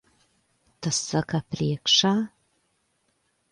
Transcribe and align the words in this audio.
Tas 0.85 1.01
saka 1.09 1.43
priekšā. 1.57 2.15